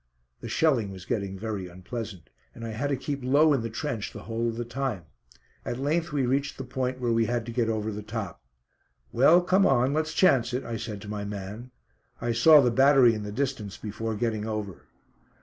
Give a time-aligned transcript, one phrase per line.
[0.39, 4.11] The shelling was getting very unpleasant, and I had to keep low in the trench
[4.13, 5.03] the whole of the time.
[5.63, 8.41] At length we reached the point where we had to get over the top.
[9.11, 11.69] "Well, come on, let's chance it," I said to my man.
[12.19, 14.87] I saw the battery in the distance before getting over.